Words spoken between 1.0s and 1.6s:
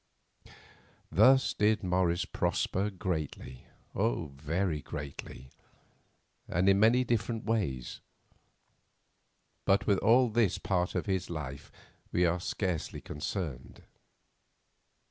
Thus